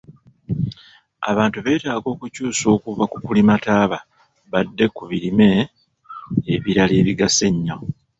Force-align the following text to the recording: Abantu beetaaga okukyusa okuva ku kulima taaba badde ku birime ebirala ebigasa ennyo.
Abantu 1.31 1.57
beetaaga 1.65 2.07
okukyusa 2.13 2.65
okuva 2.75 3.03
ku 3.11 3.17
kulima 3.25 3.53
taaba 3.65 3.99
badde 4.51 4.85
ku 4.95 5.03
birime 5.09 5.49
ebirala 6.53 6.93
ebigasa 7.01 7.43
ennyo. 7.51 7.75